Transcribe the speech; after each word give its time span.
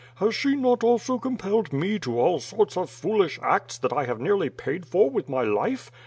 Has 0.15 0.33
she 0.33 0.55
not 0.55 0.83
also 0.83 1.19
compelled 1.19 1.71
me 1.71 1.99
to 1.99 2.19
all 2.19 2.39
sorts 2.39 2.75
of 2.75 2.89
foolish 2.89 3.37
acts 3.43 3.77
that 3.77 3.93
I 3.93 4.05
have 4.05 4.19
nearly 4.19 4.49
paid 4.49 4.83
for 4.87 5.11
with 5.11 5.29
my 5.29 5.43
life. 5.43 5.91